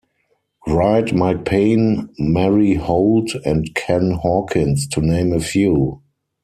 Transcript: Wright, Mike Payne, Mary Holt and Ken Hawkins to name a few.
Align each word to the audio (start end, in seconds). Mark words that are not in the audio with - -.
Wright, 0.65 1.13
Mike 1.13 1.45
Payne, 1.45 2.09
Mary 2.17 2.73
Holt 2.73 3.35
and 3.45 3.71
Ken 3.75 4.09
Hawkins 4.13 4.87
to 4.87 4.99
name 4.99 5.31
a 5.31 5.39
few. 5.39 6.01